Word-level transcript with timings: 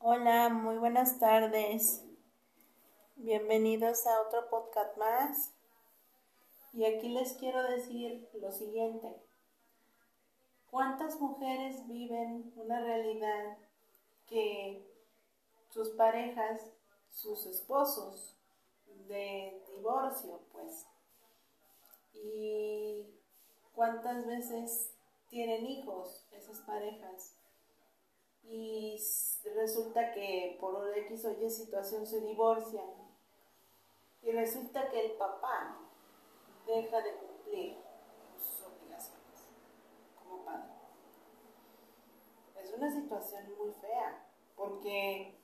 Hola, 0.00 0.48
muy 0.48 0.76
buenas 0.78 1.18
tardes. 1.18 2.04
Bienvenidos 3.16 4.06
a 4.06 4.20
otro 4.22 4.48
podcast 4.48 4.96
más. 4.96 5.52
Y 6.72 6.84
aquí 6.84 7.08
les 7.08 7.32
quiero 7.32 7.64
decir 7.64 8.28
lo 8.40 8.52
siguiente. 8.52 9.08
¿Cuántas 10.70 11.20
mujeres 11.20 11.84
viven 11.88 12.52
una 12.54 12.80
realidad 12.80 13.58
que 14.28 14.88
sus 15.70 15.88
parejas, 15.90 16.62
sus 17.10 17.44
esposos 17.46 18.36
de 19.08 19.60
divorcio, 19.74 20.40
pues? 20.52 20.86
¿Y 22.14 23.04
cuántas 23.74 24.24
veces 24.28 24.92
tienen 25.28 25.66
hijos 25.66 26.24
esas 26.30 26.60
parejas? 26.60 27.37
Y 28.48 28.98
resulta 29.54 30.12
que 30.12 30.56
por 30.60 30.96
X 30.96 31.24
o 31.26 31.32
Y 31.32 31.50
situación 31.50 32.06
se 32.06 32.20
divorcian 32.20 32.86
y 34.22 34.32
resulta 34.32 34.88
que 34.88 35.06
el 35.06 35.12
papá 35.12 35.78
deja 36.66 37.00
de 37.00 37.14
cumplir 37.16 37.78
sus 38.38 38.66
obligaciones 38.66 39.48
como 40.18 40.44
padre. 40.44 40.72
Es 42.62 42.72
una 42.72 42.90
situación 42.90 43.44
muy 43.58 43.72
fea 43.74 44.26
porque 44.56 45.38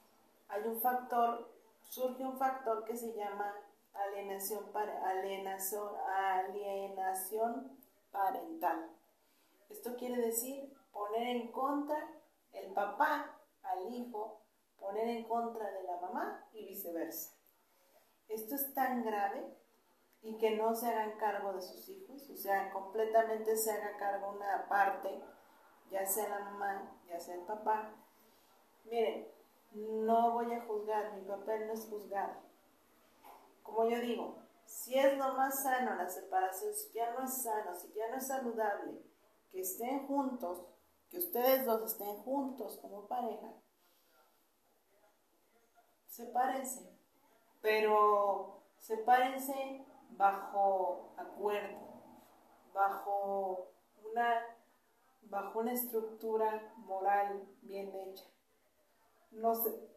hay 0.49 0.63
un 0.65 0.81
factor, 0.81 1.49
surge 1.89 2.25
un 2.25 2.39
factor 2.39 2.85
que 2.85 2.97
se 2.97 3.15
llama 3.15 3.55
alienación, 3.93 4.65
alienación, 4.75 5.95
alienación 6.07 7.79
parental. 8.11 8.91
Esto 9.69 9.95
quiere 9.97 10.17
decir 10.17 10.73
poner 10.93 11.29
en 11.37 11.53
contra 11.53 12.24
el 12.55 12.73
papá 12.73 13.39
al 13.63 13.93
hijo 13.93 14.41
poner 14.79 15.09
en 15.09 15.29
contra 15.29 15.71
de 15.71 15.83
la 15.85 15.97
mamá 16.01 16.47
y 16.53 16.65
viceversa. 16.67 17.35
Esto 18.29 18.55
es 18.55 18.75
tan 18.75 19.05
grave 19.05 19.55
y 20.23 20.39
que 20.39 20.57
no 20.57 20.75
se 20.75 20.89
hagan 20.89 21.19
cargo 21.19 21.53
de 21.53 21.61
sus 21.61 21.89
hijos, 21.89 22.31
o 22.31 22.37
sea, 22.37 22.73
completamente 22.73 23.57
se 23.57 23.73
haga 23.73 23.97
cargo 23.99 24.33
una 24.33 24.67
parte, 24.69 25.23
ya 25.91 26.07
sea 26.07 26.29
la 26.29 26.41
mamá, 26.41 26.99
ya 27.07 27.21
sea 27.21 27.35
el 27.35 27.43
papá. 27.43 27.93
Miren, 28.85 29.29
no 29.73 30.33
voy 30.33 30.53
a 30.55 30.65
juzgar, 30.65 31.13
mi 31.15 31.23
papel 31.27 31.67
no 31.67 31.75
es 31.75 31.87
juzgar. 31.89 32.41
Como 33.63 33.89
yo 33.89 34.01
digo, 34.01 34.39
si 34.65 34.99
es 34.99 35.17
lo 35.19 35.35
más 35.35 35.63
sano 35.63 35.95
la 35.95 36.09
separación, 36.09 36.75
si 36.75 36.93
ya 36.93 37.13
no 37.13 37.25
es 37.25 37.43
sano, 37.43 37.75
si 37.75 37.93
ya 37.93 38.09
no 38.09 38.17
es 38.17 38.27
saludable, 38.27 39.03
que 39.51 39.61
estén 39.61 40.07
juntos, 40.07 40.65
que 41.15 41.21
ustedes 41.21 41.65
dos 41.65 41.83
estén 41.85 42.17
juntos 42.25 42.77
como 42.83 43.07
pareja, 43.07 43.53
sepárense, 46.09 46.91
pero 47.61 48.63
sepárense 48.81 49.87
bajo 50.11 51.15
acuerdo, 51.17 51.79
bajo 52.73 53.69
una, 54.05 54.45
bajo 55.23 55.61
una 55.61 55.73
estructura 55.73 56.75
moral 56.79 57.47
bien 57.63 57.95
hecha. 57.95 58.25
No, 59.31 59.55
se, 59.55 59.89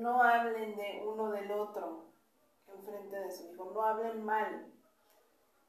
no 0.00 0.22
hablen 0.22 0.76
de 0.76 1.02
uno 1.06 1.30
del 1.30 1.50
otro 1.50 2.12
en 2.68 2.82
frente 2.82 3.16
de 3.16 3.30
su 3.30 3.50
hijo, 3.50 3.70
no 3.72 3.82
hablen 3.82 4.22
mal, 4.22 4.70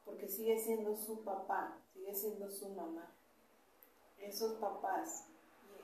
porque 0.03 0.27
sigue 0.27 0.59
siendo 0.59 0.93
su 0.93 1.23
papá, 1.23 1.79
sigue 1.93 2.13
siendo 2.13 2.49
su 2.49 2.67
mamá 2.67 3.13
esos 4.25 4.53
papás, 4.53 5.27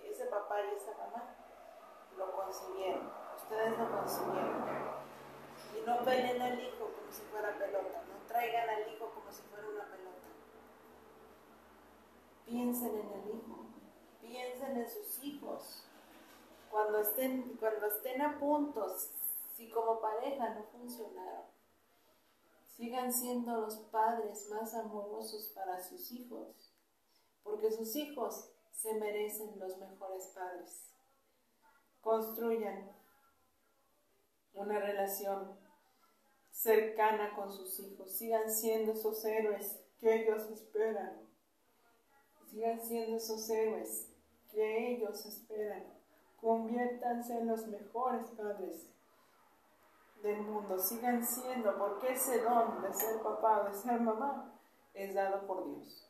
y 0.03 0.07
ese 0.07 0.25
papá 0.25 0.55
y 0.61 0.75
esa 0.75 0.91
mamá 0.97 1.35
lo 2.17 2.31
concibieron, 2.35 3.09
ustedes 3.35 3.77
lo 3.77 3.91
concibieron. 3.91 4.89
Y 5.77 5.85
no 5.85 6.03
peleen 6.03 6.41
al 6.41 6.59
hijo 6.59 6.85
como 6.95 7.11
si 7.11 7.21
fuera 7.23 7.57
pelota, 7.57 8.03
no 8.07 8.27
traigan 8.27 8.69
al 8.69 8.93
hijo 8.93 9.11
como 9.13 9.31
si 9.31 9.41
fuera 9.43 9.67
una 9.67 9.85
pelota. 9.85 10.27
Piensen 12.45 12.95
en 12.95 13.11
el 13.11 13.35
hijo, 13.35 13.65
piensen 14.21 14.77
en 14.77 14.89
sus 14.89 15.23
hijos. 15.23 15.85
Cuando 16.71 16.99
estén, 16.99 17.57
cuando 17.59 17.87
estén 17.87 18.21
a 18.21 18.39
punto, 18.39 18.95
si 19.55 19.69
como 19.69 19.99
pareja 19.99 20.49
no 20.49 20.63
funcionaron, 20.63 21.45
sigan 22.67 23.11
siendo 23.11 23.61
los 23.61 23.75
padres 23.91 24.49
más 24.49 24.73
amorosos 24.73 25.51
para 25.55 25.81
sus 25.81 26.11
hijos 26.11 26.68
porque 27.49 27.71
sus 27.71 27.95
hijos 27.95 28.51
se 28.71 28.93
merecen 28.93 29.59
los 29.59 29.77
mejores 29.77 30.27
padres. 30.27 30.93
Construyan 32.01 32.91
una 34.53 34.79
relación 34.79 35.57
cercana 36.51 37.35
con 37.35 37.51
sus 37.51 37.79
hijos, 37.79 38.11
sigan 38.11 38.49
siendo 38.51 38.93
esos 38.93 39.23
héroes 39.25 39.79
que 39.99 40.23
ellos 40.23 40.49
esperan, 40.51 41.27
sigan 42.49 42.81
siendo 42.81 43.17
esos 43.17 43.49
héroes 43.49 44.09
que 44.51 44.93
ellos 44.93 45.25
esperan, 45.25 45.85
conviértanse 46.39 47.37
en 47.37 47.47
los 47.47 47.67
mejores 47.67 48.27
padres 48.31 48.89
del 50.21 50.41
mundo, 50.41 50.77
sigan 50.77 51.25
siendo, 51.25 51.77
porque 51.77 52.13
ese 52.13 52.41
don 52.41 52.81
de 52.81 52.93
ser 52.93 53.21
papá 53.21 53.61
o 53.61 53.69
de 53.69 53.73
ser 53.73 54.01
mamá 54.01 54.53
es 54.93 55.13
dado 55.13 55.45
por 55.47 55.65
Dios. 55.65 56.08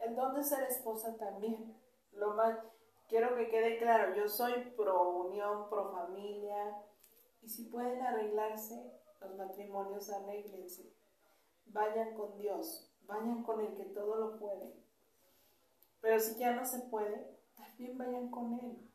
El 0.00 0.16
don 0.16 0.34
de 0.34 0.42
ser 0.42 0.62
esposa 0.64 1.16
también. 1.16 1.76
Lo 2.12 2.34
más, 2.34 2.58
quiero 3.08 3.36
que 3.36 3.48
quede 3.48 3.78
claro, 3.78 4.14
yo 4.14 4.28
soy 4.28 4.52
pro 4.76 5.10
unión, 5.26 5.68
pro 5.68 5.92
familia. 5.92 6.82
Y 7.42 7.48
si 7.48 7.64
pueden 7.64 8.00
arreglarse, 8.02 8.92
los 9.20 9.36
matrimonios 9.36 10.10
arreglense. 10.10 10.92
Vayan 11.66 12.14
con 12.14 12.36
Dios, 12.36 12.90
vayan 13.06 13.42
con 13.42 13.60
el 13.60 13.74
que 13.74 13.84
todo 13.84 14.16
lo 14.16 14.38
puede. 14.38 14.74
Pero 16.00 16.18
si 16.18 16.38
ya 16.38 16.52
no 16.52 16.64
se 16.64 16.80
puede, 16.88 17.38
también 17.54 17.98
vayan 17.98 18.30
con 18.30 18.58
Él, 18.58 18.90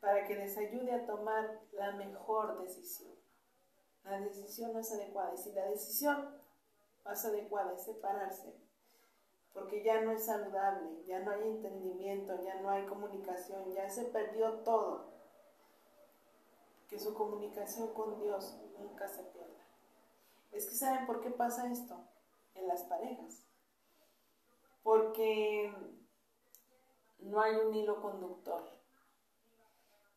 para 0.00 0.26
que 0.26 0.34
les 0.34 0.56
ayude 0.58 0.92
a 0.92 1.06
tomar 1.06 1.60
la 1.72 1.92
mejor 1.92 2.60
decisión. 2.60 3.14
La 4.02 4.20
decisión 4.20 4.74
más 4.74 4.92
adecuada. 4.92 5.32
Y 5.34 5.38
si 5.38 5.52
la 5.52 5.66
decisión 5.66 6.42
más 7.04 7.24
adecuada 7.24 7.74
es 7.74 7.84
separarse, 7.84 8.54
porque 9.54 9.84
ya 9.84 10.00
no 10.00 10.10
es 10.10 10.26
saludable, 10.26 11.04
ya 11.06 11.20
no 11.20 11.30
hay 11.30 11.42
entendimiento, 11.42 12.42
ya 12.42 12.60
no 12.60 12.70
hay 12.70 12.84
comunicación, 12.86 13.72
ya 13.72 13.88
se 13.88 14.06
perdió 14.06 14.58
todo. 14.64 15.14
Que 16.88 16.98
su 16.98 17.14
comunicación 17.14 17.94
con 17.94 18.20
Dios 18.20 18.60
nunca 18.78 19.08
se 19.08 19.22
pierda. 19.22 19.64
Es 20.50 20.66
que 20.66 20.74
¿saben 20.74 21.06
por 21.06 21.20
qué 21.20 21.30
pasa 21.30 21.70
esto 21.70 21.96
en 22.56 22.66
las 22.66 22.82
parejas? 22.82 23.46
Porque 24.82 25.72
no 27.20 27.40
hay 27.40 27.54
un 27.56 27.74
hilo 27.74 28.02
conductor, 28.02 28.64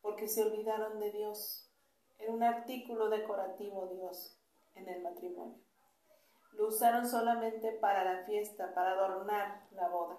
porque 0.01 0.27
se 0.27 0.43
olvidaron 0.43 0.99
de 0.99 1.11
Dios. 1.11 1.71
Era 2.17 2.33
un 2.33 2.41
artículo 2.41 3.09
decorativo 3.09 3.87
Dios 3.87 4.35
en 4.73 4.89
el 4.89 5.03
matrimonio. 5.03 5.66
Lo 6.57 6.69
usaron 6.69 7.07
solamente 7.07 7.71
para 7.73 8.03
la 8.03 8.23
fiesta, 8.25 8.73
para 8.73 8.93
adornar 8.93 9.61
la 9.75 9.89
boda. 9.89 10.17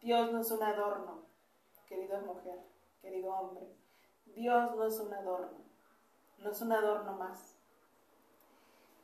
Dios 0.00 0.32
no 0.32 0.40
es 0.40 0.50
un 0.50 0.60
adorno, 0.60 1.22
querida 1.86 2.20
mujer, 2.20 2.58
querido 3.00 3.32
hombre. 3.32 3.64
Dios 4.34 4.74
no 4.74 4.84
es 4.84 4.98
un 4.98 5.14
adorno, 5.14 5.58
no 6.38 6.50
es 6.50 6.60
un 6.60 6.72
adorno 6.72 7.12
más. 7.12 7.56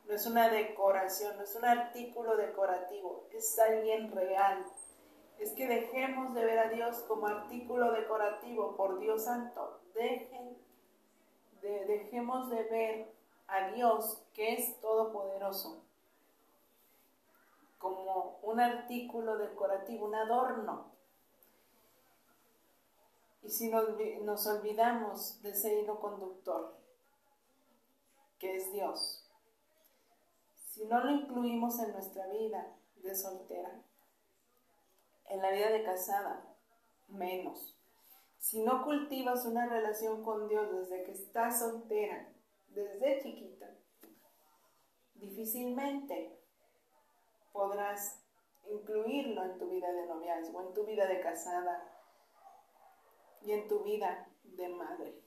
No 0.05 0.15
es 0.15 0.25
una 0.25 0.49
decoración, 0.49 1.37
no 1.37 1.43
es 1.43 1.55
un 1.55 1.63
artículo 1.63 2.35
decorativo, 2.35 3.29
es 3.31 3.57
alguien 3.57 4.11
real. 4.11 4.65
Es 5.37 5.53
que 5.53 5.65
dejemos 5.65 6.33
de 6.33 6.43
ver 6.43 6.59
a 6.59 6.69
Dios 6.69 6.97
como 7.07 7.27
artículo 7.27 7.93
decorativo, 7.93 8.75
por 8.75 8.99
Dios 8.99 9.23
santo. 9.23 9.79
Dejen, 9.93 10.57
dejemos 11.61 12.49
de 12.49 12.63
ver 12.63 13.18
a 13.49 13.71
Dios, 13.71 14.21
que 14.33 14.53
es 14.53 14.79
todopoderoso, 14.79 15.83
como 17.79 18.39
un 18.43 18.59
artículo 18.59 19.37
decorativo, 19.37 20.05
un 20.05 20.15
adorno. 20.15 20.91
Y 23.41 23.49
si 23.49 23.69
nos, 23.69 24.47
olvidamos 24.47 25.41
de 25.41 25.51
ese 25.51 25.79
hilo 25.79 25.99
conductor, 25.99 26.77
que 28.37 28.55
es 28.55 28.71
Dios, 28.71 29.25
si 30.71 30.85
no 30.85 31.03
lo 31.03 31.11
incluimos 31.11 31.79
en 31.79 31.91
nuestra 31.93 32.27
vida 32.27 32.75
de 32.97 33.15
soltera, 33.15 33.81
en 35.25 35.41
la 35.41 35.51
vida 35.51 35.69
de 35.69 35.83
casada, 35.83 36.45
menos. 37.07 37.75
Si 38.37 38.63
no 38.63 38.83
cultivas 38.83 39.45
una 39.45 39.67
relación 39.67 40.23
con 40.23 40.47
Dios 40.47 40.71
desde 40.71 41.03
que 41.03 41.11
estás 41.11 41.59
soltera, 41.59 42.29
desde 42.69 43.21
chiquita, 43.21 43.69
difícilmente 45.15 46.39
podrás 47.51 48.23
incluirlo 48.69 49.43
en 49.43 49.57
tu 49.57 49.69
vida 49.69 49.91
de 49.91 50.05
noviazgo, 50.05 50.61
en 50.61 50.73
tu 50.73 50.85
vida 50.85 51.07
de 51.07 51.21
casada. 51.21 51.95
y 53.41 53.53
en 53.53 53.69
tu 53.69 53.79
vida 53.83 54.27
de 54.43 54.67
madre. 54.67 55.17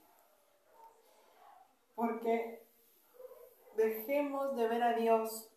Porque 1.95 2.63
dejemos 3.75 4.55
de 4.55 4.67
ver 4.67 4.83
a 4.83 4.93
Dios 4.93 5.51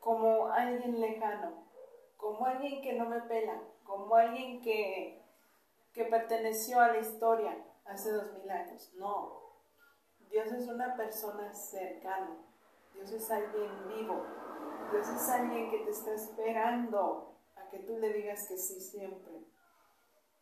como 0.00 0.46
alguien 0.48 0.98
lejano, 1.00 1.66
como 2.16 2.46
alguien 2.46 2.80
que 2.80 2.94
no 2.94 3.06
me 3.10 3.20
pela, 3.20 3.62
como 3.84 4.14
alguien 4.14 4.62
que, 4.62 5.22
que 5.92 6.04
perteneció 6.06 6.80
a 6.80 6.88
la 6.88 6.98
historia 6.98 7.62
hace 7.84 8.10
dos 8.10 8.32
mil 8.32 8.50
años. 8.50 8.92
No, 8.94 9.41
Dios 10.32 10.50
es 10.50 10.66
una 10.66 10.96
persona 10.96 11.52
cercana, 11.52 12.38
Dios 12.94 13.12
es 13.12 13.30
alguien 13.30 13.70
vivo, 13.88 14.24
Dios 14.90 15.06
es 15.06 15.28
alguien 15.28 15.70
que 15.70 15.80
te 15.80 15.90
está 15.90 16.14
esperando 16.14 17.36
a 17.54 17.68
que 17.68 17.80
tú 17.80 17.98
le 17.98 18.10
digas 18.14 18.48
que 18.48 18.56
sí 18.56 18.80
siempre. 18.80 19.44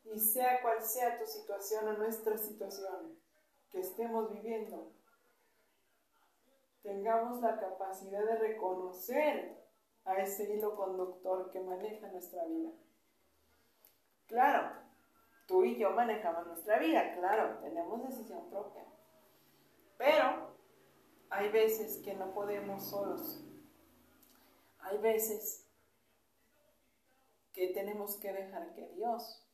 Y 0.04 0.20
sea 0.20 0.62
cual 0.62 0.80
sea 0.80 1.18
tu 1.18 1.26
situación 1.26 1.88
o 1.88 1.92
nuestra 1.94 2.38
situación 2.38 3.18
que 3.72 3.80
estemos 3.80 4.30
viviendo, 4.30 4.92
tengamos 6.84 7.40
la 7.40 7.58
capacidad 7.58 8.24
de 8.24 8.36
reconocer 8.36 9.60
a 10.04 10.18
ese 10.18 10.54
hilo 10.54 10.76
conductor 10.76 11.50
que 11.50 11.60
maneja 11.60 12.06
nuestra 12.12 12.44
vida. 12.44 12.70
Claro, 14.28 14.70
tú 15.48 15.64
y 15.64 15.76
yo 15.76 15.90
manejamos 15.90 16.46
nuestra 16.46 16.78
vida, 16.78 17.12
claro, 17.16 17.58
tenemos 17.58 18.06
decisión 18.06 18.48
propia. 18.50 18.84
Pero 20.00 20.56
hay 21.28 21.50
veces 21.50 21.98
que 22.02 22.14
no 22.14 22.32
podemos 22.32 22.88
solos. 22.88 23.44
Hay 24.78 24.96
veces 24.96 25.68
que 27.52 27.68
tenemos 27.74 28.16
que 28.16 28.32
dejar 28.32 28.72
que 28.72 28.88
Dios 28.94 29.46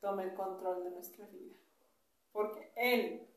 tome 0.00 0.22
el 0.22 0.34
control 0.34 0.84
de 0.84 0.90
nuestra 0.92 1.26
vida. 1.26 1.56
Porque 2.30 2.70
Él 2.76 3.28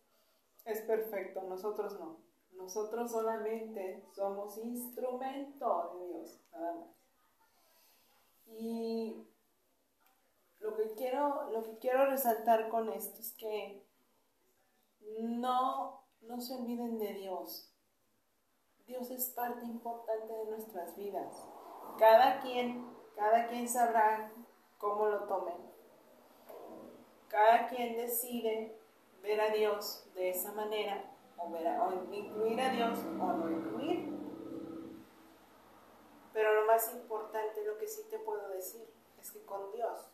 es 0.65 0.81
perfecto, 0.81 1.41
nosotros 1.41 1.99
no. 1.99 2.19
Nosotros 2.51 3.09
solamente 3.09 4.05
somos 4.13 4.59
instrumento 4.59 5.97
de 5.97 6.07
Dios, 6.07 6.39
nada 6.51 6.73
más. 6.75 6.89
Y 8.45 9.25
lo 10.59 10.77
que 10.77 10.93
quiero, 10.93 11.49
lo 11.49 11.63
que 11.63 11.79
quiero 11.79 12.05
resaltar 12.05 12.69
con 12.69 12.89
esto 12.89 13.19
es 13.19 13.31
que 13.31 13.89
no, 15.21 16.03
no 16.21 16.41
se 16.41 16.55
olviden 16.55 16.97
de 16.97 17.13
Dios. 17.13 17.71
Dios 18.85 19.09
es 19.11 19.29
parte 19.29 19.65
importante 19.65 20.33
de 20.33 20.45
nuestras 20.45 20.95
vidas. 20.95 21.47
Cada 21.97 22.39
quien, 22.41 22.85
cada 23.15 23.47
quien 23.47 23.67
sabrá 23.67 24.31
cómo 24.77 25.07
lo 25.07 25.23
tomen. 25.25 25.57
Cada 27.27 27.67
quien 27.69 27.95
decide 27.95 28.77
ver 29.21 29.39
a 29.39 29.51
Dios 29.51 30.09
de 30.15 30.29
esa 30.29 30.51
manera, 30.51 31.09
o, 31.37 31.45
o 31.45 32.13
incluir 32.13 32.59
a 32.59 32.69
Dios 32.69 32.99
o 32.99 33.25
no 33.33 33.49
incluir. 33.49 34.11
Pero 36.33 36.61
lo 36.61 36.67
más 36.67 36.93
importante, 36.93 37.63
lo 37.63 37.77
que 37.77 37.87
sí 37.87 38.01
te 38.09 38.19
puedo 38.19 38.49
decir, 38.49 38.89
es 39.19 39.31
que 39.31 39.45
con 39.45 39.71
Dios, 39.71 40.11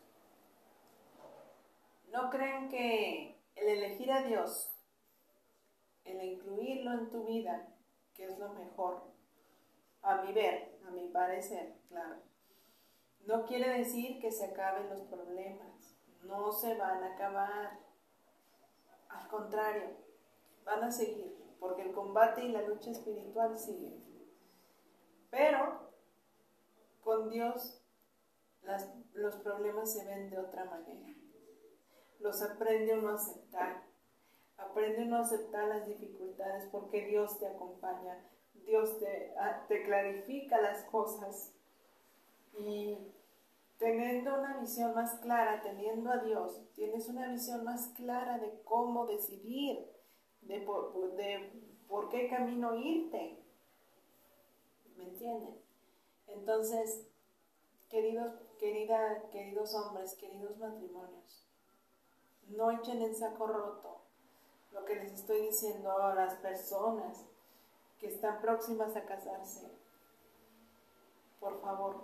no 2.12 2.30
creen 2.30 2.68
que 2.68 3.40
el 3.54 3.68
elegir 3.68 4.10
a 4.12 4.22
Dios, 4.22 4.70
el 6.08 6.22
incluirlo 6.24 6.92
en 6.92 7.10
tu 7.10 7.24
vida, 7.24 7.68
que 8.14 8.24
es 8.24 8.38
lo 8.38 8.52
mejor, 8.54 9.02
a 10.02 10.22
mi 10.22 10.32
ver, 10.32 10.78
a 10.86 10.90
mi 10.90 11.08
parecer, 11.08 11.76
claro, 11.88 12.16
no 13.26 13.44
quiere 13.44 13.78
decir 13.78 14.20
que 14.20 14.32
se 14.32 14.46
acaben 14.46 14.88
los 14.88 15.02
problemas, 15.02 15.96
no 16.22 16.50
se 16.52 16.74
van 16.76 17.02
a 17.02 17.14
acabar 17.14 17.78
al 19.08 19.28
contrario, 19.28 19.90
van 20.64 20.84
a 20.84 20.90
seguir, 20.90 21.36
porque 21.60 21.82
el 21.82 21.92
combate 21.92 22.44
y 22.44 22.52
la 22.52 22.62
lucha 22.62 22.90
espiritual 22.90 23.58
siguen. 23.58 24.04
Pero 25.30 25.92
con 27.02 27.30
Dios 27.30 27.82
los 29.14 29.36
problemas 29.36 29.92
se 29.92 30.04
ven 30.04 30.30
de 30.30 30.38
otra 30.38 30.64
manera. 30.64 31.14
Los 32.20 32.42
aprende 32.42 32.98
uno 32.98 33.10
a 33.10 33.14
aceptar. 33.14 33.87
Aprende 34.58 35.14
a 35.14 35.20
aceptar 35.20 35.68
las 35.68 35.86
dificultades 35.86 36.68
porque 36.70 37.06
Dios 37.06 37.38
te 37.38 37.46
acompaña. 37.46 38.28
Dios 38.66 38.98
te, 38.98 39.32
ah, 39.38 39.64
te 39.68 39.84
clarifica 39.84 40.60
las 40.60 40.82
cosas. 40.84 41.52
Y 42.58 42.98
teniendo 43.78 44.34
una 44.34 44.58
visión 44.58 44.94
más 44.94 45.14
clara, 45.20 45.62
teniendo 45.62 46.10
a 46.10 46.18
Dios, 46.18 46.60
tienes 46.74 47.08
una 47.08 47.28
visión 47.28 47.62
más 47.64 47.88
clara 47.96 48.38
de 48.38 48.60
cómo 48.64 49.06
decidir, 49.06 49.86
de 50.42 50.60
por, 50.60 51.14
de 51.14 51.52
por 51.86 52.08
qué 52.08 52.28
camino 52.28 52.74
irte. 52.74 53.38
¿Me 54.96 55.04
entienden? 55.04 55.56
Entonces, 56.26 57.06
queridos, 57.88 58.32
querida, 58.58 59.28
queridos 59.30 59.72
hombres, 59.74 60.14
queridos 60.14 60.58
matrimonios, 60.58 61.48
no 62.48 62.72
echen 62.72 63.02
en 63.02 63.14
saco 63.14 63.46
roto 63.46 64.07
lo 64.72 64.84
que 64.84 64.96
les 64.96 65.12
estoy 65.12 65.42
diciendo 65.42 65.90
a 65.90 66.14
las 66.14 66.34
personas 66.36 67.24
que 67.98 68.08
están 68.08 68.40
próximas 68.40 68.94
a 68.96 69.04
casarse. 69.04 69.68
Por 71.40 71.60
favor, 71.60 72.02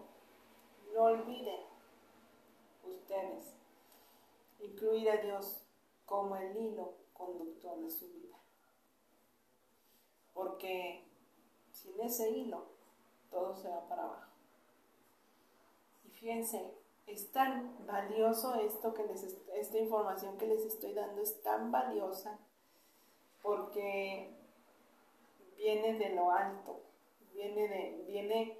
no 0.95 1.03
olviden 1.03 1.61
ustedes 2.85 3.55
incluir 4.61 5.11
a 5.11 5.17
Dios 5.19 5.65
como 6.07 6.37
el 6.37 6.57
hilo 6.57 6.95
conductor 7.13 7.79
de 7.81 7.91
su 7.91 8.09
vida. 8.09 8.37
Porque 10.33 11.07
sin 11.73 12.01
ese 12.01 12.31
hilo 12.31 12.67
todo 13.31 13.55
se 13.55 13.69
va 13.69 13.89
para 13.89 14.05
abajo. 14.05 14.33
Y 16.05 16.11
fíjense, 16.11 16.75
es 17.07 17.31
tan 17.33 17.87
valioso 17.87 18.55
esto 18.55 18.95
que 18.95 19.05
les 19.05 19.23
esta 19.55 19.79
información 19.79 20.37
que 20.39 20.47
les 20.47 20.65
estoy 20.65 20.95
dando 20.95 21.23
es 21.23 21.43
tan 21.43 21.71
valiosa 21.71 22.39
porque 23.45 24.35
viene 25.55 25.99
de 25.99 26.15
lo 26.15 26.31
alto, 26.31 26.81
viene 27.35 27.69
de 27.69 28.05
viene 28.07 28.59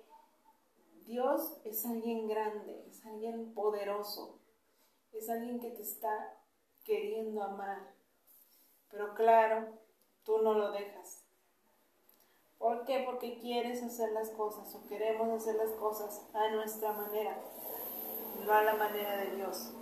Dios 1.07 1.57
es 1.65 1.87
alguien 1.87 2.29
grande, 2.29 2.85
es 2.87 3.05
alguien 3.07 3.55
poderoso, 3.55 4.39
es 5.13 5.31
alguien 5.31 5.59
que 5.59 5.71
te 5.71 5.83
está 5.83 6.37
queriendo 6.85 7.43
amar. 7.43 7.95
Pero 8.91 9.15
claro, 9.15 9.69
tú 10.23 10.39
no 10.43 10.53
lo 10.53 10.71
dejas. 10.73 11.25
¿Por 12.59 12.85
qué? 12.85 13.05
Porque 13.07 13.39
quieres 13.39 13.83
hacer 13.83 14.13
las 14.13 14.31
cosas 14.31 14.75
o 14.75 14.87
queremos 14.87 15.31
hacer 15.31 15.57
las 15.57 15.73
cosas 15.73 16.27
a 16.35 16.51
nuestra 16.51 16.93
manera, 16.93 17.43
no 18.45 18.53
a 18.53 18.63
la 18.63 18.75
manera 18.75 19.17
de 19.17 19.37
Dios. 19.37 19.73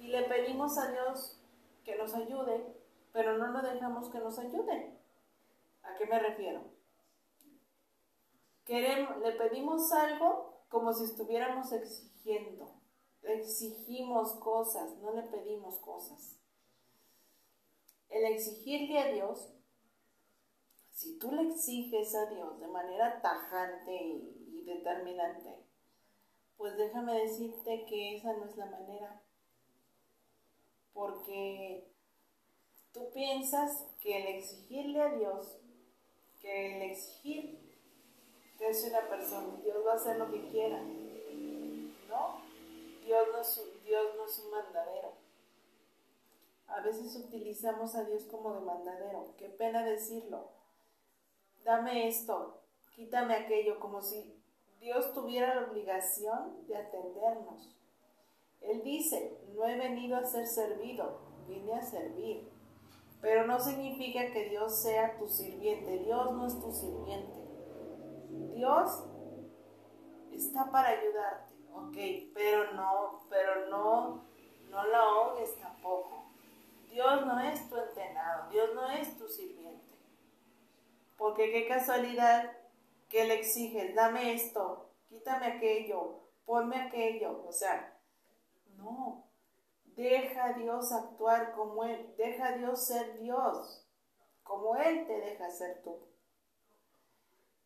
Y 0.00 0.08
le 0.08 0.22
pedimos 0.24 0.76
a 0.76 0.90
Dios 0.90 1.40
que 1.84 1.94
nos 1.96 2.14
ayude, 2.14 2.78
pero 3.18 3.36
no 3.36 3.48
lo 3.48 3.62
dejamos 3.62 4.10
que 4.10 4.20
nos 4.20 4.38
ayude. 4.38 4.96
¿A 5.82 5.96
qué 5.96 6.06
me 6.06 6.20
refiero? 6.20 6.70
le 8.68 9.32
pedimos 9.32 9.90
algo 9.90 10.62
como 10.68 10.92
si 10.92 11.02
estuviéramos 11.02 11.72
exigiendo. 11.72 12.80
Exigimos 13.22 14.34
cosas, 14.34 14.98
no 14.98 15.14
le 15.14 15.22
pedimos 15.22 15.80
cosas. 15.80 16.38
El 18.08 18.24
exigirle 18.26 19.00
a 19.00 19.12
Dios, 19.12 19.52
si 20.92 21.18
tú 21.18 21.32
le 21.32 21.50
exiges 21.50 22.14
a 22.14 22.26
Dios 22.26 22.60
de 22.60 22.68
manera 22.68 23.20
tajante 23.20 24.00
y 24.00 24.62
determinante, 24.64 25.66
pues 26.56 26.76
déjame 26.76 27.20
decirte 27.20 27.84
que 27.86 28.14
esa 28.16 28.32
no 28.34 28.44
es 28.44 28.56
la 28.56 28.66
manera. 28.66 29.20
Porque 30.92 31.97
tú 32.92 33.10
piensas 33.12 33.86
que 34.00 34.18
el 34.18 34.36
exigirle 34.36 35.00
a 35.00 35.14
Dios, 35.14 35.58
que 36.40 36.76
el 36.76 36.90
exigir 36.90 37.68
es 38.60 38.84
una 38.84 39.08
persona, 39.08 39.56
Dios 39.62 39.76
va 39.86 39.92
a 39.92 39.96
hacer 39.96 40.18
lo 40.18 40.30
que 40.30 40.48
quiera. 40.48 40.80
¿No? 40.82 42.40
Dios 43.04 43.28
no 43.32 43.40
es, 43.40 43.62
Dios 43.84 44.06
no 44.16 44.26
es 44.26 44.38
un 44.38 44.50
mandadero. 44.50 45.12
A 46.66 46.80
veces 46.80 47.16
utilizamos 47.16 47.94
a 47.94 48.04
Dios 48.04 48.24
como 48.24 48.54
de 48.54 48.60
mandadero. 48.60 49.34
Qué 49.38 49.48
pena 49.48 49.84
decirlo. 49.84 50.48
Dame 51.64 52.08
esto, 52.08 52.60
quítame 52.94 53.34
aquello, 53.34 53.78
como 53.80 54.02
si 54.02 54.34
Dios 54.80 55.12
tuviera 55.12 55.54
la 55.54 55.70
obligación 55.70 56.66
de 56.66 56.76
atendernos. 56.76 57.74
Él 58.60 58.82
dice, 58.82 59.38
no 59.54 59.66
he 59.66 59.76
venido 59.76 60.16
a 60.16 60.24
ser 60.24 60.46
servido, 60.46 61.18
vine 61.46 61.74
a 61.74 61.82
servir. 61.82 62.48
Pero 63.20 63.46
no 63.46 63.58
significa 63.58 64.32
que 64.32 64.48
Dios 64.48 64.80
sea 64.80 65.18
tu 65.18 65.28
sirviente. 65.28 65.98
Dios 65.98 66.32
no 66.32 66.46
es 66.46 66.60
tu 66.60 66.72
sirviente. 66.72 67.38
Dios 68.54 69.04
está 70.32 70.70
para 70.70 70.88
ayudarte, 70.88 71.54
ok, 71.72 71.96
pero 72.34 72.72
no, 72.72 73.24
pero 73.28 73.68
no, 73.68 74.24
no 74.70 74.86
la 74.86 74.98
ahogues 74.98 75.58
tampoco. 75.60 76.32
Dios 76.90 77.26
no 77.26 77.38
es 77.40 77.68
tu 77.68 77.76
entrenado, 77.76 78.50
Dios 78.50 78.74
no 78.74 78.88
es 78.90 79.16
tu 79.18 79.28
sirviente. 79.28 79.94
Porque 81.16 81.50
qué 81.50 81.68
casualidad 81.68 82.52
que 83.08 83.24
le 83.24 83.34
exiges, 83.34 83.94
dame 83.94 84.34
esto, 84.34 84.90
quítame 85.08 85.46
aquello, 85.46 86.20
ponme 86.44 86.76
aquello, 86.76 87.44
o 87.46 87.52
sea, 87.52 87.96
no, 88.76 89.27
Deja 89.98 90.44
a 90.44 90.52
Dios 90.52 90.92
actuar 90.92 91.56
como 91.56 91.82
Él, 91.82 92.14
deja 92.16 92.50
a 92.50 92.52
Dios 92.52 92.86
ser 92.86 93.18
Dios, 93.18 93.84
como 94.44 94.76
Él 94.76 95.04
te 95.08 95.18
deja 95.18 95.50
ser 95.50 95.82
tú. 95.82 96.06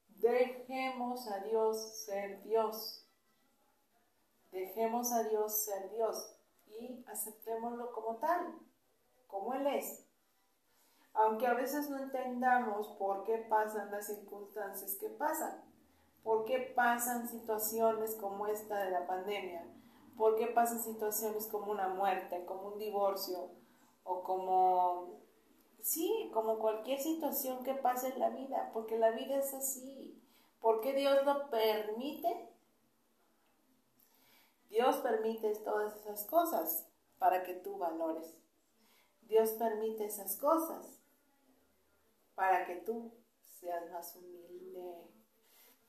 Dejemos 0.08 1.30
a 1.30 1.40
Dios 1.40 2.04
ser 2.06 2.42
Dios. 2.42 3.06
Dejemos 4.50 5.12
a 5.12 5.24
Dios 5.24 5.62
ser 5.62 5.90
Dios 5.90 6.34
y 6.68 7.04
aceptémoslo 7.06 7.92
como 7.92 8.16
tal, 8.16 8.58
como 9.26 9.52
Él 9.52 9.66
es. 9.66 10.06
Aunque 11.12 11.46
a 11.46 11.52
veces 11.52 11.90
no 11.90 11.98
entendamos 11.98 12.96
por 12.98 13.24
qué 13.24 13.44
pasan 13.50 13.90
las 13.90 14.06
circunstancias 14.06 14.96
que 14.98 15.10
pasan, 15.10 15.62
por 16.22 16.46
qué 16.46 16.72
pasan 16.74 17.28
situaciones 17.28 18.14
como 18.14 18.46
esta 18.46 18.84
de 18.84 18.90
la 18.90 19.06
pandemia, 19.06 19.66
por 20.16 20.36
qué 20.36 20.46
pasan 20.48 20.82
situaciones 20.82 21.46
como 21.46 21.70
una 21.70 21.88
muerte, 21.88 22.44
como 22.44 22.68
un 22.68 22.78
divorcio 22.78 23.50
o 24.04 24.22
como, 24.22 25.20
sí, 25.80 26.30
como 26.32 26.58
cualquier 26.58 27.00
situación 27.00 27.64
que 27.64 27.74
pase 27.74 28.08
en 28.08 28.20
la 28.20 28.30
vida, 28.30 28.70
porque 28.72 28.98
la 28.98 29.10
vida 29.10 29.36
es 29.36 29.54
así. 29.54 30.18
¿Por 30.60 30.80
qué 30.80 30.92
Dios 30.94 31.24
lo 31.24 31.50
permite? 31.50 32.48
Dios 34.68 34.96
permite 34.96 35.54
todas 35.56 35.94
esas 35.96 36.24
cosas 36.26 36.88
para 37.18 37.42
que 37.42 37.54
tú 37.54 37.78
valores. 37.78 38.36
Dios 39.22 39.50
permite 39.52 40.04
esas 40.06 40.36
cosas 40.36 40.98
para 42.34 42.66
que 42.66 42.76
tú 42.76 43.12
seas 43.60 43.90
más 43.90 44.16
humilde, 44.16 45.06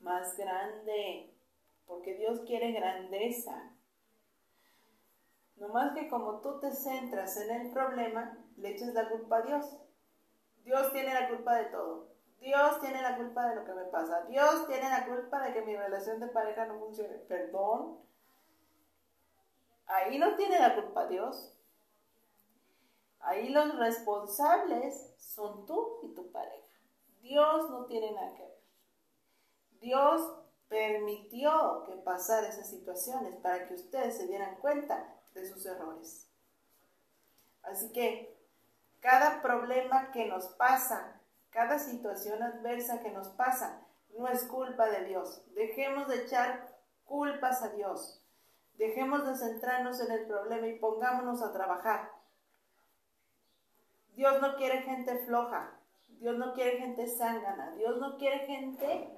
más 0.00 0.36
grande, 0.36 1.34
porque 1.86 2.14
Dios 2.14 2.40
quiere 2.40 2.72
grandeza. 2.72 3.73
No 5.56 5.68
más 5.68 5.94
que 5.94 6.08
como 6.08 6.40
tú 6.40 6.58
te 6.60 6.72
centras 6.72 7.36
en 7.36 7.50
el 7.50 7.72
problema, 7.72 8.38
le 8.56 8.70
echas 8.70 8.92
la 8.94 9.08
culpa 9.08 9.38
a 9.38 9.42
Dios. 9.42 9.76
Dios 10.64 10.92
tiene 10.92 11.14
la 11.14 11.28
culpa 11.28 11.54
de 11.56 11.64
todo. 11.66 12.08
Dios 12.40 12.80
tiene 12.80 13.00
la 13.00 13.16
culpa 13.16 13.48
de 13.48 13.56
lo 13.56 13.64
que 13.64 13.72
me 13.72 13.84
pasa. 13.84 14.22
Dios 14.26 14.66
tiene 14.66 14.88
la 14.88 15.06
culpa 15.06 15.42
de 15.42 15.52
que 15.54 15.62
mi 15.62 15.76
relación 15.76 16.20
de 16.20 16.26
pareja 16.28 16.66
no 16.66 16.78
funcione. 16.78 17.14
Perdón. 17.18 18.00
Ahí 19.86 20.18
no 20.18 20.36
tiene 20.36 20.58
la 20.58 20.74
culpa 20.74 21.06
Dios. 21.06 21.56
Ahí 23.20 23.48
los 23.48 23.78
responsables 23.78 25.14
son 25.18 25.64
tú 25.64 26.00
y 26.02 26.14
tu 26.14 26.30
pareja. 26.30 26.66
Dios 27.20 27.70
no 27.70 27.86
tiene 27.86 28.12
nada 28.12 28.34
que 28.34 28.42
ver. 28.42 28.62
Dios 29.80 30.38
permitió 30.68 31.84
que 31.86 31.94
pasara 31.96 32.48
esas 32.48 32.68
situaciones 32.68 33.36
para 33.36 33.66
que 33.66 33.74
ustedes 33.74 34.16
se 34.16 34.26
dieran 34.26 34.56
cuenta 34.56 35.14
de 35.34 35.46
sus 35.46 35.66
errores. 35.66 36.30
Así 37.62 37.92
que 37.92 38.34
cada 39.00 39.42
problema 39.42 40.10
que 40.12 40.26
nos 40.26 40.46
pasa, 40.54 41.20
cada 41.50 41.78
situación 41.78 42.42
adversa 42.42 43.00
que 43.00 43.10
nos 43.10 43.28
pasa, 43.28 43.86
no 44.16 44.28
es 44.28 44.44
culpa 44.44 44.86
de 44.86 45.04
Dios. 45.04 45.42
Dejemos 45.54 46.08
de 46.08 46.22
echar 46.22 46.74
culpas 47.04 47.62
a 47.62 47.70
Dios. 47.70 48.22
Dejemos 48.74 49.26
de 49.26 49.36
centrarnos 49.36 50.00
en 50.00 50.10
el 50.12 50.26
problema 50.26 50.66
y 50.66 50.78
pongámonos 50.78 51.42
a 51.42 51.52
trabajar. 51.52 52.10
Dios 54.14 54.40
no 54.40 54.56
quiere 54.56 54.82
gente 54.82 55.18
floja. 55.26 55.78
Dios 56.20 56.36
no 56.38 56.54
quiere 56.54 56.78
gente 56.78 57.06
zángana. 57.06 57.72
Dios 57.72 57.98
no 57.98 58.16
quiere 58.16 58.46
gente, 58.46 59.10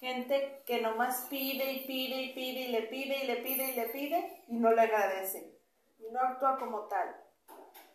gente 0.00 0.62
que 0.66 0.82
nomás 0.82 1.26
pide 1.30 1.72
y 1.72 1.86
pide 1.86 2.22
y 2.22 2.34
pide 2.34 2.60
y 2.60 2.68
le 2.72 2.82
pide 2.82 3.24
y 3.24 3.26
le 3.26 3.36
pide 3.36 3.70
y 3.70 3.76
le 3.76 3.88
pide 3.90 4.44
y 4.48 4.56
no 4.56 4.72
le 4.72 4.80
agradece. 4.80 5.56
Y 5.98 6.10
no 6.10 6.20
actúa 6.20 6.58
como 6.58 6.88
tal. 6.88 7.14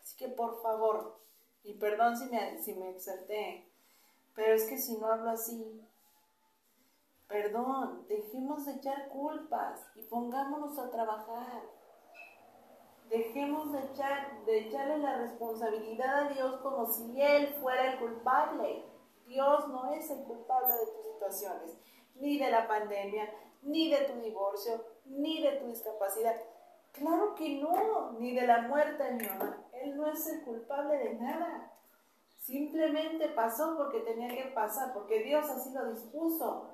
Así 0.01 0.15
que 0.15 0.29
por 0.29 0.61
favor, 0.61 1.19
y 1.63 1.73
perdón 1.73 2.15
si 2.15 2.29
me, 2.29 2.61
si 2.61 2.75
me 2.75 2.91
exalté, 2.91 3.69
pero 4.33 4.53
es 4.53 4.65
que 4.65 4.77
si 4.77 4.97
no 4.97 5.07
hablo 5.07 5.31
así, 5.31 5.85
Perdón, 7.27 8.05
dejemos 8.07 8.65
de 8.65 8.73
echar 8.73 9.09
culpas 9.09 9.81
y 9.95 10.03
pongámonos 10.03 10.77
a 10.77 10.91
trabajar. 10.91 11.63
Dejemos 13.09 13.71
de, 13.71 13.79
echar, 13.79 14.45
de 14.45 14.67
echarle 14.67 14.99
la 14.99 15.17
responsabilidad 15.17 16.27
a 16.27 16.29
Dios 16.29 16.61
como 16.61 16.85
si 16.85 17.19
Él 17.21 17.47
fuera 17.61 17.93
el 17.93 17.99
culpable. 17.99 18.83
Dios 19.35 19.67
no 19.67 19.91
es 19.91 20.09
el 20.09 20.23
culpable 20.23 20.73
de 20.75 20.85
tus 20.85 21.11
situaciones, 21.11 21.77
ni 22.15 22.39
de 22.39 22.49
la 22.49 22.69
pandemia, 22.69 23.29
ni 23.63 23.91
de 23.91 24.05
tu 24.05 24.21
divorcio, 24.21 24.81
ni 25.03 25.43
de 25.43 25.57
tu 25.57 25.67
discapacidad. 25.67 26.41
Claro 26.93 27.35
que 27.35 27.59
no, 27.59 28.13
ni 28.13 28.33
de 28.33 28.47
la 28.47 28.61
muerte 28.61 29.03
de 29.03 29.11
mi 29.11 29.27
mamá. 29.27 29.61
Él 29.73 29.97
no 29.97 30.07
es 30.09 30.25
el 30.27 30.41
culpable 30.45 30.97
de 30.99 31.15
nada. 31.15 31.69
Simplemente 32.37 33.27
pasó 33.27 33.75
porque 33.75 33.99
tenía 33.99 34.29
que 34.29 34.51
pasar, 34.51 34.93
porque 34.93 35.23
Dios 35.23 35.49
así 35.49 35.73
lo 35.73 35.91
dispuso. 35.91 36.69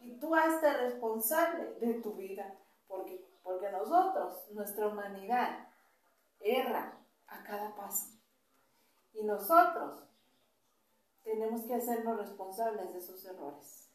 Y 0.00 0.18
tú 0.18 0.34
hazte 0.34 0.70
responsable 0.70 1.76
de 1.80 1.94
tu 2.02 2.12
vida, 2.12 2.58
porque, 2.86 3.24
porque 3.42 3.70
nosotros, 3.70 4.50
nuestra 4.50 4.88
humanidad, 4.88 5.66
erra 6.40 6.98
a 7.26 7.42
cada 7.42 7.74
paso. 7.74 8.10
Y 9.14 9.24
nosotros 9.24 10.05
tenemos 11.26 11.62
que 11.64 11.74
hacernos 11.74 12.18
responsables 12.18 12.92
de 12.92 12.98
esos 13.00 13.24
errores 13.26 13.90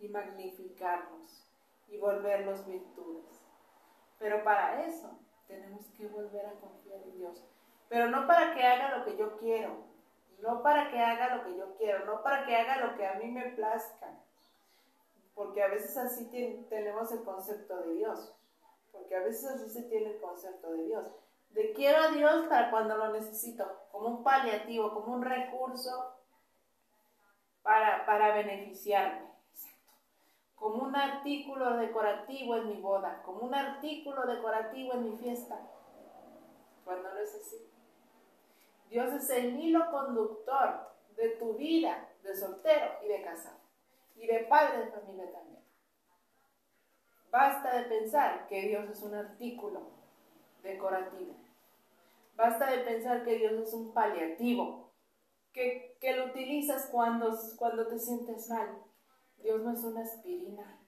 y 0.00 0.08
magnificarlos 0.08 1.48
y 1.86 1.98
volverlos 1.98 2.66
virtudes. 2.66 3.44
Pero 4.18 4.42
para 4.42 4.84
eso 4.84 5.20
tenemos 5.46 5.86
que 5.96 6.08
volver 6.08 6.46
a 6.46 6.54
confiar 6.54 7.00
en 7.04 7.16
Dios. 7.16 7.44
Pero 7.88 8.10
no 8.10 8.26
para 8.26 8.54
que 8.54 8.64
haga 8.64 8.98
lo 8.98 9.04
que 9.04 9.16
yo 9.16 9.36
quiero, 9.36 9.84
no 10.40 10.60
para 10.60 10.90
que 10.90 10.98
haga 10.98 11.36
lo 11.36 11.44
que 11.44 11.56
yo 11.56 11.76
quiero, 11.76 12.04
no 12.04 12.24
para 12.24 12.44
que 12.44 12.56
haga 12.56 12.84
lo 12.84 12.96
que 12.96 13.06
a 13.06 13.14
mí 13.14 13.30
me 13.30 13.52
plazca, 13.52 14.18
porque 15.36 15.62
a 15.62 15.68
veces 15.68 15.96
así 15.96 16.28
tenemos 16.68 17.12
el 17.12 17.22
concepto 17.22 17.82
de 17.82 17.94
Dios, 17.94 18.34
porque 18.90 19.14
a 19.14 19.20
veces 19.20 19.44
así 19.44 19.70
se 19.70 19.82
tiene 19.84 20.10
el 20.10 20.20
concepto 20.20 20.72
de 20.72 20.86
Dios. 20.86 21.08
De 21.50 21.72
quiero 21.72 22.02
a 22.02 22.08
Dios 22.08 22.46
para 22.48 22.70
cuando 22.72 22.96
lo 22.96 23.12
necesito, 23.12 23.64
como 23.92 24.08
un 24.08 24.24
paliativo, 24.24 24.92
como 24.92 25.14
un 25.14 25.22
recurso 25.22 26.17
para, 27.68 28.06
para 28.06 28.34
beneficiarme. 28.34 29.28
Como 30.54 30.84
un 30.84 30.96
artículo 30.96 31.76
decorativo 31.76 32.56
en 32.56 32.68
mi 32.68 32.80
boda, 32.80 33.22
como 33.22 33.40
un 33.40 33.54
artículo 33.54 34.26
decorativo 34.26 34.94
en 34.94 35.04
mi 35.04 35.18
fiesta. 35.18 35.60
Cuando 36.82 37.12
no 37.12 37.20
es 37.20 37.34
así. 37.34 37.70
Dios 38.88 39.12
es 39.12 39.28
el 39.28 39.60
hilo 39.60 39.90
conductor 39.90 40.88
de 41.14 41.28
tu 41.36 41.58
vida 41.58 42.08
de 42.22 42.34
soltero 42.34 42.86
y 43.04 43.08
de 43.08 43.20
casado 43.20 43.58
y 44.16 44.26
de 44.26 44.38
padre 44.44 44.86
de 44.86 44.90
familia 44.90 45.30
también. 45.30 45.62
Basta 47.30 47.82
de 47.82 47.82
pensar 47.82 48.46
que 48.46 48.62
Dios 48.62 48.88
es 48.88 49.02
un 49.02 49.14
artículo 49.14 49.90
decorativo. 50.62 51.34
Basta 52.34 52.70
de 52.70 52.78
pensar 52.78 53.26
que 53.26 53.36
Dios 53.36 53.52
es 53.52 53.74
un 53.74 53.92
paliativo, 53.92 54.87
que, 55.52 55.96
que 56.00 56.16
lo 56.16 56.26
utilizas 56.26 56.88
cuando, 56.90 57.36
cuando 57.56 57.86
te 57.86 57.98
sientes 57.98 58.48
mal. 58.48 58.82
Dios 59.38 59.62
no 59.62 59.72
es 59.72 59.84
una 59.84 60.02
aspirina. 60.02 60.80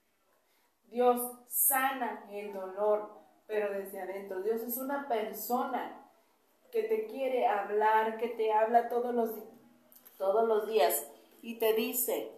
Dios 0.85 1.21
sana 1.49 2.27
el 2.31 2.53
dolor, 2.53 3.21
pero 3.47 3.73
desde 3.73 4.01
adentro. 4.01 4.43
Dios 4.43 4.63
es 4.63 4.77
una 4.77 5.09
persona 5.09 6.11
que 6.71 6.85
te 6.85 7.07
quiere 7.07 7.47
hablar, 7.47 8.19
que 8.19 8.29
te 8.29 8.53
habla 8.53 8.89
todos 8.89 9.15
los, 9.15 9.31
todos 10.19 10.47
los 10.47 10.69
días 10.69 11.11
y 11.43 11.59
te 11.59 11.75
dice, 11.75 12.33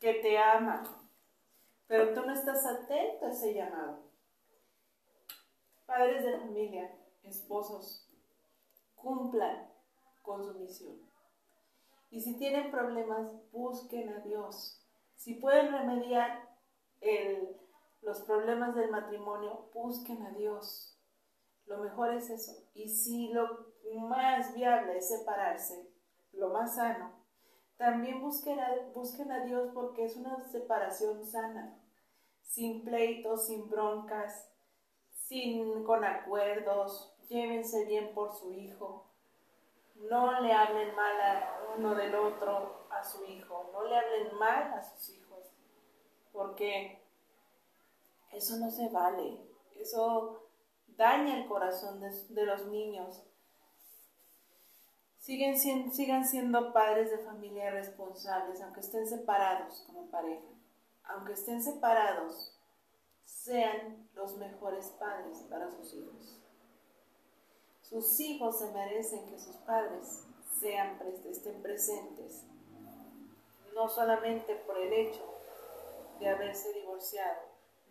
que 0.00 0.14
te 0.14 0.36
ama, 0.36 0.84
pero 1.86 2.12
tú 2.12 2.26
no 2.26 2.32
estás 2.34 2.66
atento 2.66 3.24
a 3.24 3.30
ese 3.30 3.54
llamado. 3.54 4.02
Padres 5.86 6.24
de 6.24 6.38
familia, 6.38 6.94
esposos, 7.22 8.06
cumplan 8.96 9.73
con 10.24 10.44
su 10.44 10.58
misión. 10.58 10.96
Y 12.10 12.20
si 12.20 12.36
tienen 12.36 12.70
problemas, 12.70 13.28
busquen 13.52 14.08
a 14.08 14.18
Dios. 14.20 14.84
Si 15.14 15.34
pueden 15.34 15.72
remediar 15.72 16.48
los 18.02 18.22
problemas 18.22 18.74
del 18.74 18.90
matrimonio, 18.90 19.70
busquen 19.74 20.22
a 20.22 20.30
Dios. 20.30 20.98
Lo 21.66 21.78
mejor 21.78 22.14
es 22.14 22.30
eso. 22.30 22.52
Y 22.74 22.88
si 22.88 23.28
lo 23.28 23.74
más 24.08 24.54
viable 24.54 24.98
es 24.98 25.08
separarse, 25.08 25.90
lo 26.32 26.50
más 26.50 26.76
sano, 26.76 27.12
también 27.76 28.20
busquen 28.20 28.60
a, 28.60 28.70
busquen 28.94 29.30
a 29.30 29.44
Dios 29.44 29.70
porque 29.74 30.04
es 30.04 30.16
una 30.16 30.38
separación 30.50 31.24
sana, 31.26 31.78
sin 32.42 32.84
pleitos, 32.84 33.46
sin 33.46 33.68
broncas, 33.68 34.50
sin 35.10 35.84
con 35.84 36.04
acuerdos, 36.04 37.14
llévense 37.28 37.84
bien 37.86 38.14
por 38.14 38.32
su 38.32 38.52
hijo. 38.52 39.13
No 39.94 40.40
le 40.40 40.52
hablen 40.52 40.94
mal 40.94 41.20
a 41.20 41.58
uno 41.76 41.94
del 41.94 42.14
otro 42.14 42.86
a 42.90 43.02
su 43.02 43.24
hijo, 43.24 43.70
no 43.72 43.84
le 43.84 43.96
hablen 43.96 44.36
mal 44.38 44.72
a 44.72 44.82
sus 44.82 45.10
hijos, 45.10 45.50
porque 46.32 47.02
eso 48.32 48.56
no 48.56 48.70
se 48.70 48.88
vale, 48.88 49.40
eso 49.76 50.48
daña 50.96 51.38
el 51.38 51.48
corazón 51.48 52.00
de, 52.00 52.46
los 52.46 52.66
niños. 52.66 53.22
Siguen, 55.18 55.56
sigan 55.56 56.26
siendo 56.26 56.72
padres 56.72 57.10
de 57.10 57.18
familia 57.18 57.70
responsables, 57.70 58.60
aunque 58.60 58.80
estén 58.80 59.06
separados 59.06 59.84
como 59.86 60.10
pareja, 60.10 60.46
aunque 61.04 61.32
estén 61.32 61.62
separados, 61.62 62.58
sean 63.24 64.08
los 64.14 64.36
mejores 64.36 64.88
padres 64.98 65.38
para 65.48 65.70
sus 65.70 65.94
hijos. 65.94 66.43
Sus 67.88 68.18
hijos 68.18 68.58
se 68.58 68.72
merecen 68.72 69.26
que 69.26 69.38
sus 69.38 69.56
padres 69.56 70.24
sean, 70.58 70.98
estén 71.26 71.60
presentes, 71.60 72.42
no 73.74 73.88
solamente 73.90 74.54
por 74.66 74.78
el 74.78 74.90
hecho 74.90 75.22
de 76.18 76.30
haberse 76.30 76.72
divorciado, 76.72 77.42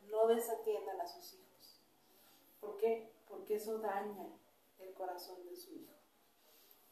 no 0.10 0.26
desatiendan 0.28 1.00
a 1.00 1.06
sus 1.06 1.36
hijos. 1.36 1.80
¿Por 2.60 2.78
qué? 2.78 3.12
Porque 3.30 3.56
eso 3.56 3.78
daña 3.78 4.26
el 4.80 4.94
corazón 4.96 5.46
de 5.46 5.56
su 5.56 5.76
hijo, 5.76 5.94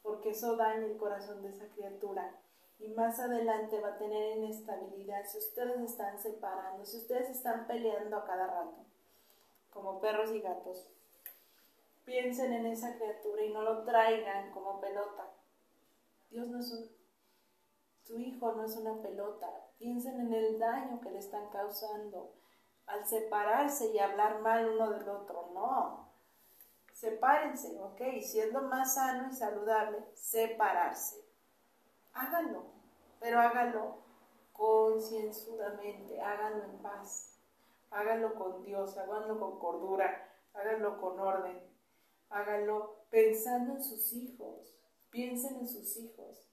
porque 0.04 0.30
eso 0.30 0.54
daña 0.56 0.86
el 0.86 0.96
corazón 0.96 1.42
de 1.42 1.48
esa 1.48 1.66
criatura 1.70 2.38
y 2.78 2.88
más 2.90 3.18
adelante 3.18 3.80
va 3.80 3.88
a 3.88 3.98
tener 3.98 4.38
inestabilidad 4.38 5.24
si 5.26 5.38
ustedes 5.38 5.80
están 5.80 6.20
separando, 6.20 6.84
si 6.84 6.98
ustedes 6.98 7.30
están 7.30 7.66
peleando 7.66 8.16
a 8.16 8.24
cada 8.24 8.46
rato, 8.46 8.84
como 9.70 10.00
perros 10.00 10.30
y 10.30 10.40
gatos. 10.40 10.88
Piensen 12.04 12.52
en 12.52 12.66
esa 12.66 12.96
criatura 12.96 13.44
y 13.44 13.52
no 13.52 13.62
lo 13.62 13.84
traigan 13.84 14.50
como 14.52 14.80
pelota. 14.80 15.30
Dios 16.30 16.48
no 16.48 16.60
es 16.60 16.72
un... 16.72 16.90
Su 18.02 18.18
hijo 18.18 18.52
no 18.52 18.64
es 18.64 18.76
una 18.76 19.00
pelota. 19.00 19.48
Piensen 19.78 20.20
en 20.20 20.34
el 20.34 20.58
daño 20.58 21.00
que 21.00 21.10
le 21.10 21.18
están 21.18 21.48
causando 21.50 22.34
al 22.86 23.06
separarse 23.06 23.92
y 23.92 23.98
hablar 23.98 24.40
mal 24.40 24.68
uno 24.68 24.90
del 24.90 25.08
otro. 25.08 25.50
No. 25.54 26.12
Sepárense, 26.92 27.80
¿ok? 27.80 28.00
Siendo 28.22 28.62
más 28.62 28.94
sano 28.94 29.28
y 29.30 29.34
saludable, 29.34 30.04
separarse. 30.14 31.24
Háganlo, 32.12 32.64
pero 33.18 33.40
háganlo 33.40 34.02
concienzudamente, 34.52 36.20
háganlo 36.20 36.64
en 36.64 36.78
paz, 36.78 37.38
háganlo 37.90 38.34
con 38.34 38.62
Dios, 38.64 38.96
háganlo 38.98 39.40
con 39.40 39.58
cordura, 39.58 40.28
háganlo 40.54 41.00
con 41.00 41.18
orden, 41.18 41.60
háganlo 42.32 43.04
pensando 43.10 43.74
en 43.74 43.84
sus 43.84 44.12
hijos, 44.12 44.74
piensen 45.10 45.56
en 45.56 45.68
sus 45.68 45.96
hijos, 45.96 46.48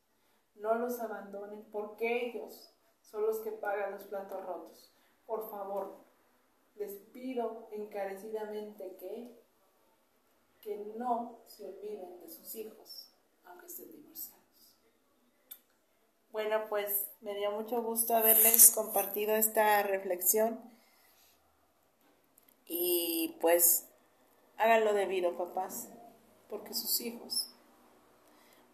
no 0.55 0.75
los 0.75 0.99
abandonen 0.99 1.63
porque 1.71 2.27
ellos 2.27 2.73
son 3.01 3.25
los 3.25 3.39
que 3.39 3.51
pagan 3.51 3.93
los 3.93 4.03
platos 4.03 4.45
rotos. 4.45 4.91
Por 5.25 5.49
favor, 5.49 5.97
les 6.75 6.93
pido 7.13 7.67
encarecidamente 7.71 8.95
que, 8.99 9.39
que 10.61 10.93
no 10.97 11.39
se 11.47 11.67
olviden 11.67 12.19
de 12.21 12.29
sus 12.29 12.55
hijos, 12.55 13.09
aunque 13.45 13.67
estén 13.67 13.91
divorciados. 13.91 14.39
Bueno, 16.31 16.65
pues 16.69 17.07
me 17.21 17.35
dio 17.35 17.51
mucho 17.51 17.81
gusto 17.81 18.15
haberles 18.15 18.71
compartido 18.71 19.35
esta 19.35 19.81
reflexión. 19.83 20.59
Y 22.67 23.37
pues 23.41 23.88
háganlo 24.59 24.93
debido, 24.93 25.35
papás, 25.37 25.89
porque 26.49 26.73
sus 26.73 27.01
hijos 27.01 27.51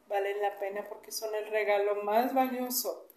valen 0.10 0.42
la 0.42 0.60
pena 0.60 0.88
porque 0.90 1.12
son 1.12 1.34
el 1.34 1.48
regalo 1.48 2.04
más 2.04 2.34
valioso 2.34 3.08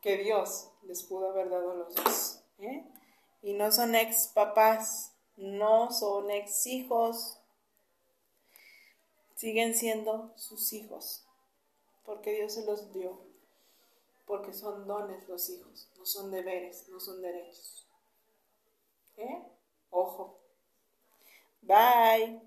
que 0.00 0.18
Dios 0.18 0.70
les 0.82 1.02
pudo 1.02 1.30
haber 1.30 1.50
dado 1.50 1.72
a 1.72 1.74
los 1.74 1.94
dos. 1.94 2.40
¿eh? 2.58 2.84
Y 3.42 3.54
no 3.54 3.72
son 3.72 3.94
ex 3.94 4.28
papás, 4.28 5.14
no 5.36 5.90
son 5.90 6.30
ex 6.30 6.66
hijos, 6.66 7.40
siguen 9.34 9.74
siendo 9.74 10.32
sus 10.36 10.72
hijos 10.72 11.24
porque 12.04 12.32
Dios 12.34 12.52
se 12.52 12.64
los 12.66 12.92
dio, 12.92 13.18
porque 14.26 14.52
son 14.52 14.86
dones 14.86 15.26
los 15.28 15.48
hijos, 15.48 15.90
no 15.96 16.04
son 16.04 16.30
deberes, 16.30 16.88
no 16.88 17.00
son 17.00 17.22
derechos. 17.22 17.88
¿Eh? 19.16 19.42
Ojo. 19.90 20.43
Bye. 21.66 22.38